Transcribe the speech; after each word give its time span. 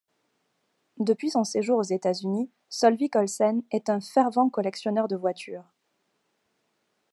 Depuis 0.97 1.29
son 1.29 1.43
séjour 1.43 1.77
aux 1.77 1.83
États-Unis, 1.83 2.49
Solvik-Olsen 2.69 3.61
est 3.69 3.87
un 3.87 4.01
fervent 4.01 4.49
collectionneur 4.49 5.07
de 5.07 5.15
voitures. 5.15 5.75